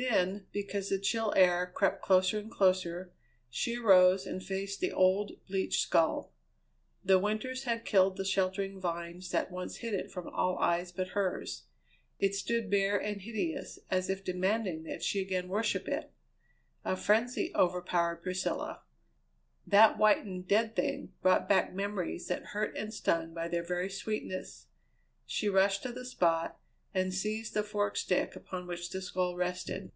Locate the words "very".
23.64-23.90